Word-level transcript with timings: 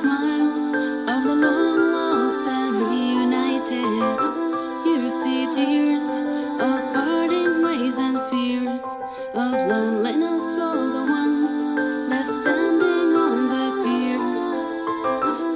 smiles 0.00 0.66
of 1.12 1.24
the 1.24 1.36
long 1.36 1.92
lost 1.92 2.48
and 2.48 2.74
reunited. 2.88 3.98
You 4.88 5.10
see 5.10 5.44
tears 5.52 6.08
of 6.66 6.80
parting 6.94 7.62
ways 7.62 7.98
and 7.98 8.16
fears 8.30 8.84
of 9.34 9.52
loneliness 9.72 10.46
for 10.54 10.78
the 10.96 11.04
ones 11.20 11.52
left 12.12 12.34
standing 12.42 13.10
on 13.26 13.38
the 13.54 13.66
pier. 13.82 14.24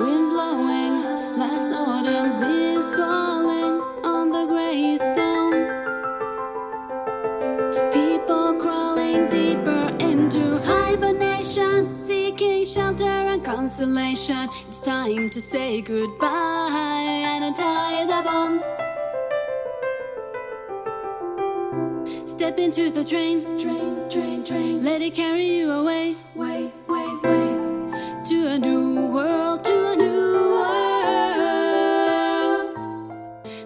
Wind 0.02 0.28
blowing, 0.34 0.94
last 1.42 1.72
autumn 1.72 2.30
leaves 2.44 2.90
falling 2.94 3.74
on 4.12 4.28
the 4.28 4.44
gray 4.52 4.98
stone. 5.08 5.60
People 7.96 8.54
crawling 8.60 9.28
deeper. 9.30 9.83
consolation. 13.64 14.46
It's 14.68 14.80
time 14.80 15.30
to 15.30 15.40
say 15.40 15.80
goodbye 15.80 17.22
and 17.32 17.44
untie 17.46 18.04
the 18.04 18.20
bonds. 18.22 18.66
Step 22.30 22.58
into 22.58 22.90
the 22.90 23.02
train, 23.02 23.58
train, 23.58 24.10
train, 24.10 24.44
train. 24.44 24.84
Let 24.84 25.00
it 25.00 25.14
carry 25.14 25.46
you 25.46 25.70
away, 25.70 26.14
way, 26.34 26.70
way, 26.86 27.08
way. 27.22 27.48
To 28.28 28.36
a 28.54 28.58
new 28.58 29.10
world, 29.14 29.64
to 29.64 29.76
a 29.92 29.96
new 29.96 30.32
world. 30.60 31.56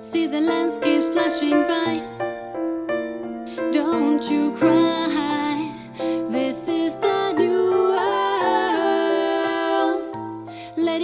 See 0.00 0.28
the 0.28 0.41
landscape 0.41 1.03
flashing 1.12 1.61
by. 1.72 2.00
Don't 3.72 4.22
you 4.31 4.53
cry. 4.55 5.38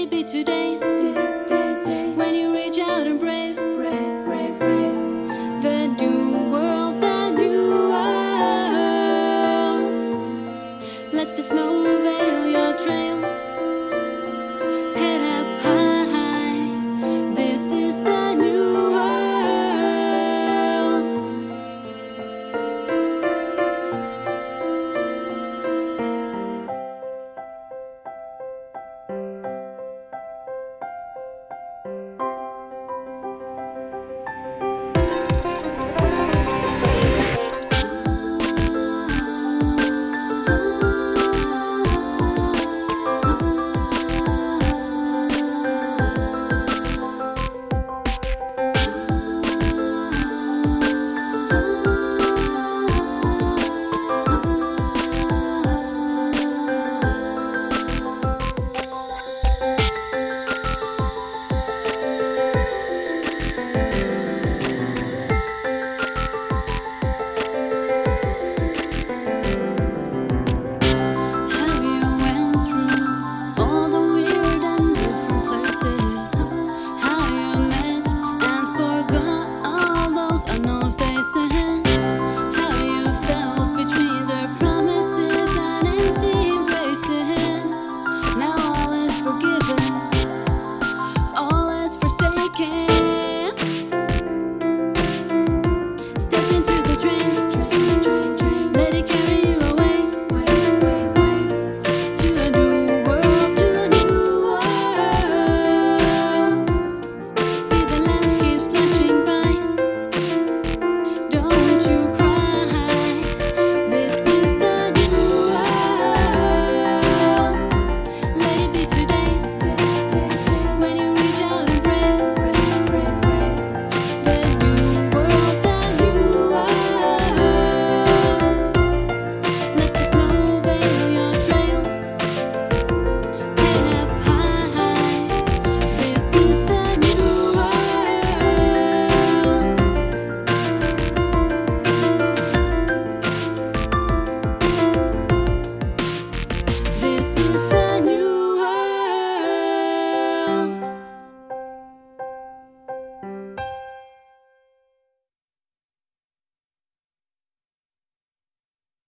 maybe 0.05 0.23
today. 0.23 0.94